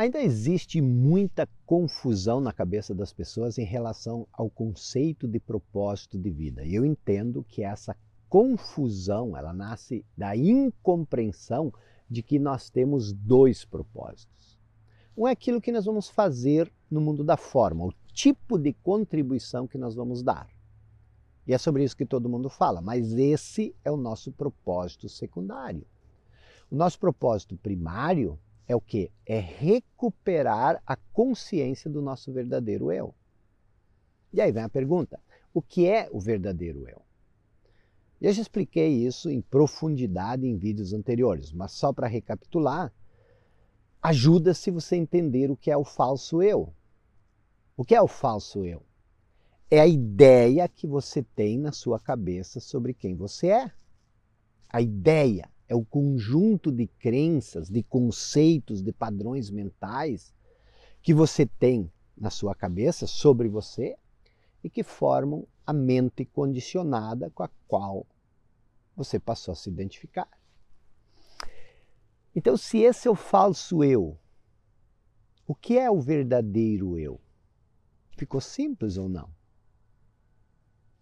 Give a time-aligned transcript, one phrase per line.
[0.00, 6.30] Ainda existe muita confusão na cabeça das pessoas em relação ao conceito de propósito de
[6.30, 6.64] vida.
[6.64, 7.94] E eu entendo que essa
[8.26, 11.70] confusão, ela nasce da incompreensão
[12.08, 14.58] de que nós temos dois propósitos.
[15.14, 19.68] Um é aquilo que nós vamos fazer no mundo da forma, o tipo de contribuição
[19.68, 20.48] que nós vamos dar.
[21.46, 25.86] E é sobre isso que todo mundo fala, mas esse é o nosso propósito secundário.
[26.70, 28.38] O nosso propósito primário
[28.70, 29.10] é o que?
[29.26, 33.12] É recuperar a consciência do nosso verdadeiro eu.
[34.32, 35.18] E aí vem a pergunta:
[35.52, 37.02] o que é o verdadeiro eu?
[38.20, 42.92] Eu já expliquei isso em profundidade em vídeos anteriores, mas só para recapitular,
[44.00, 46.72] ajuda se você entender o que é o falso eu.
[47.76, 48.84] O que é o falso eu?
[49.68, 53.72] É a ideia que você tem na sua cabeça sobre quem você é.
[54.68, 60.34] A ideia é o conjunto de crenças, de conceitos, de padrões mentais
[61.00, 61.88] que você tem
[62.18, 63.96] na sua cabeça sobre você
[64.64, 68.04] e que formam a mente condicionada com a qual
[68.96, 70.28] você passou a se identificar.
[72.34, 74.18] Então, se esse é o falso eu,
[75.46, 77.20] o que é o verdadeiro eu?
[78.16, 79.30] Ficou simples ou não?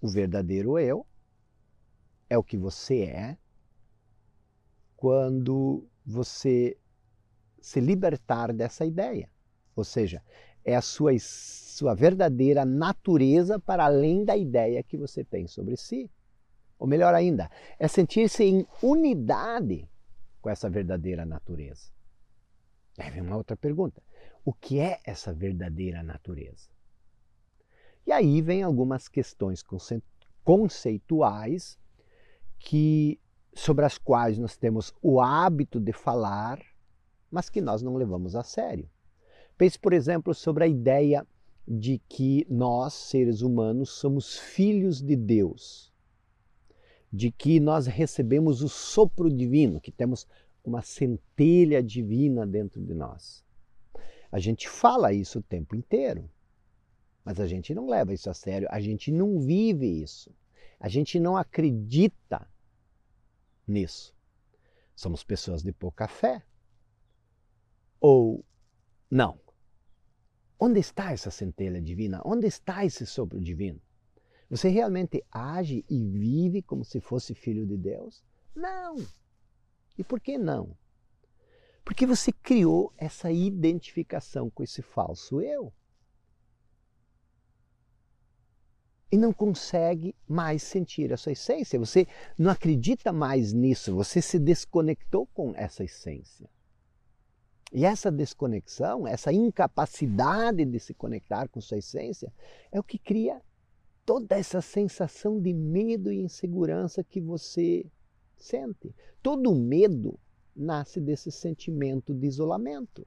[0.00, 1.06] O verdadeiro eu
[2.30, 3.43] é o que você é
[5.04, 6.78] quando você
[7.60, 9.28] se libertar dessa ideia.
[9.76, 10.22] Ou seja,
[10.64, 16.10] é a sua, sua verdadeira natureza para além da ideia que você tem sobre si.
[16.78, 19.86] Ou melhor ainda, é sentir-se em unidade
[20.40, 21.92] com essa verdadeira natureza.
[22.96, 24.02] Aí vem uma outra pergunta:
[24.42, 26.70] o que é essa verdadeira natureza?
[28.06, 29.62] E aí vem algumas questões
[30.42, 31.78] conceituais
[32.58, 33.20] que
[33.54, 36.60] sobre as quais nós temos o hábito de falar,
[37.30, 38.88] mas que nós não levamos a sério.
[39.56, 41.26] Pense, por exemplo, sobre a ideia
[41.66, 45.92] de que nós, seres humanos, somos filhos de Deus,
[47.12, 50.26] de que nós recebemos o sopro divino, que temos
[50.64, 53.44] uma centelha divina dentro de nós.
[54.32, 56.28] A gente fala isso o tempo inteiro,
[57.24, 60.34] mas a gente não leva isso a sério, a gente não vive isso,
[60.80, 62.46] a gente não acredita
[63.66, 64.14] nisso?
[64.94, 66.44] Somos pessoas de pouca fé?
[68.00, 68.44] Ou
[69.10, 69.38] não?
[70.58, 72.22] Onde está essa centelha divina?
[72.24, 73.80] Onde está esse sopro divino?
[74.48, 78.22] Você realmente age e vive como se fosse filho de Deus?
[78.54, 78.96] Não!
[79.98, 80.76] E por que não?
[81.84, 85.72] Porque você criou essa identificação com esse falso eu.
[89.14, 91.78] E não consegue mais sentir a sua essência.
[91.78, 92.04] Você
[92.36, 96.50] não acredita mais nisso, você se desconectou com essa essência.
[97.72, 102.32] E essa desconexão, essa incapacidade de se conectar com sua essência,
[102.72, 103.40] é o que cria
[104.04, 107.86] toda essa sensação de medo e insegurança que você
[108.36, 108.92] sente.
[109.22, 110.18] Todo medo
[110.56, 113.06] nasce desse sentimento de isolamento,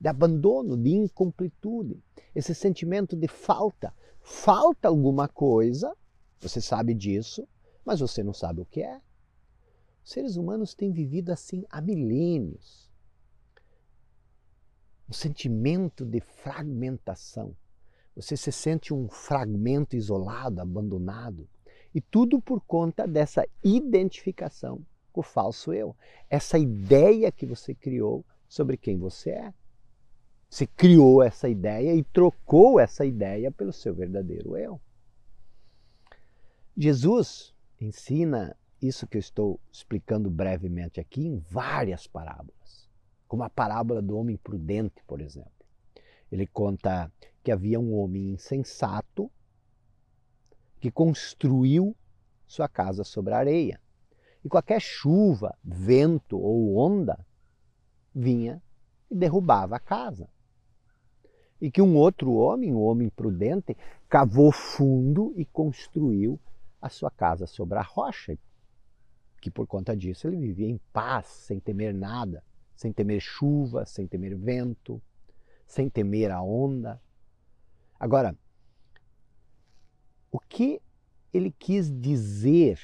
[0.00, 2.02] de abandono, de incompletude,
[2.34, 5.94] esse sentimento de falta, falta alguma coisa,
[6.40, 7.46] você sabe disso,
[7.84, 9.00] mas você não sabe o que é.
[10.04, 12.90] Os seres humanos têm vivido assim há milênios.
[15.08, 17.56] Um sentimento de fragmentação.
[18.14, 21.48] Você se sente um fragmento isolado, abandonado.
[21.94, 25.96] E tudo por conta dessa identificação com o falso eu.
[26.28, 29.54] Essa ideia que você criou sobre quem você é.
[30.54, 34.80] Você criou essa ideia e trocou essa ideia pelo seu verdadeiro eu.
[36.76, 42.88] Jesus ensina isso que eu estou explicando brevemente aqui em várias parábolas,
[43.26, 45.50] como a parábola do homem prudente, por exemplo.
[46.30, 47.10] Ele conta
[47.42, 49.28] que havia um homem insensato
[50.78, 51.96] que construiu
[52.46, 53.80] sua casa sobre areia.
[54.44, 57.26] E qualquer chuva, vento ou onda
[58.14, 58.62] vinha
[59.10, 60.32] e derrubava a casa
[61.60, 63.76] e que um outro homem, um homem prudente,
[64.08, 66.38] cavou fundo e construiu
[66.80, 68.36] a sua casa sobre a rocha,
[69.40, 72.42] que por conta disso ele vivia em paz, sem temer nada,
[72.74, 75.00] sem temer chuva, sem temer vento,
[75.66, 77.00] sem temer a onda.
[77.98, 78.36] Agora,
[80.30, 80.80] o que
[81.32, 82.78] ele quis dizer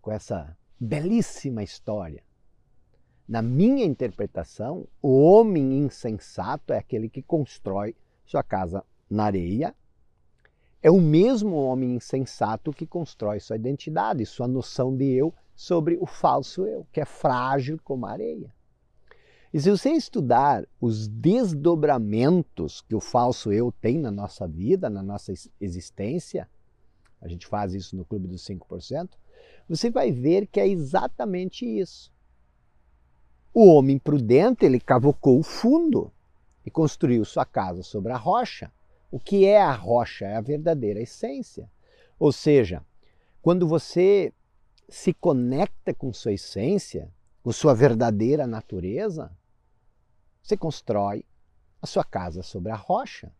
[0.00, 2.22] com essa belíssima história?
[3.26, 7.94] Na minha interpretação, o homem insensato é aquele que constrói
[8.28, 9.74] sua casa na areia,
[10.82, 16.06] é o mesmo homem insensato que constrói sua identidade, sua noção de eu sobre o
[16.06, 18.54] falso eu, que é frágil como a areia.
[19.52, 25.02] E se você estudar os desdobramentos que o falso eu tem na nossa vida, na
[25.02, 26.46] nossa existência,
[27.20, 29.08] a gente faz isso no Clube dos 5%,
[29.66, 32.12] você vai ver que é exatamente isso.
[33.54, 36.12] O homem prudente, ele cavocou o fundo
[36.68, 38.70] e construiu sua casa sobre a rocha.
[39.10, 40.26] O que é a rocha?
[40.26, 41.70] É a verdadeira essência.
[42.18, 42.84] Ou seja,
[43.40, 44.34] quando você
[44.86, 47.10] se conecta com sua essência,
[47.42, 49.34] com sua verdadeira natureza,
[50.42, 51.24] você constrói
[51.80, 53.32] a sua casa sobre a rocha.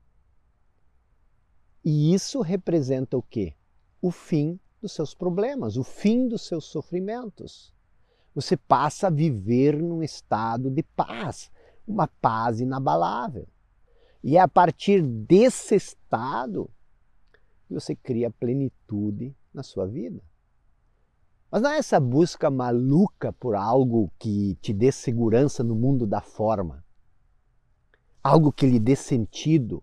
[1.84, 3.52] E isso representa o quê?
[4.00, 7.75] O fim dos seus problemas, o fim dos seus sofrimentos.
[8.34, 11.50] Você passa a viver num estado de paz,
[11.88, 13.49] uma paz inabalável.
[14.23, 16.70] E é a partir desse estado
[17.67, 20.23] que você cria plenitude na sua vida.
[21.50, 26.20] Mas não é essa busca maluca por algo que te dê segurança no mundo da
[26.20, 26.85] forma,
[28.23, 29.82] algo que lhe dê sentido.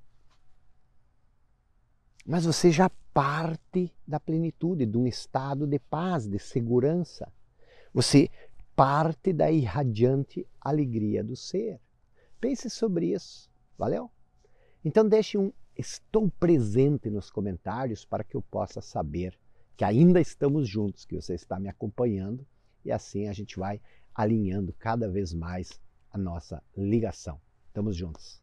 [2.26, 7.32] Mas você já parte da plenitude, de um estado de paz, de segurança.
[7.94, 8.30] Você
[8.76, 11.80] parte da irradiante alegria do ser.
[12.46, 13.50] Pense sobre isso.
[13.76, 14.12] Valeu?
[14.84, 19.36] Então deixe um estou presente nos comentários para que eu possa saber
[19.76, 22.46] que ainda estamos juntos, que você está me acompanhando
[22.86, 23.82] e assim a gente vai
[24.14, 25.82] alinhando cada vez mais
[26.12, 27.42] a nossa ligação.
[27.66, 28.40] Estamos juntos.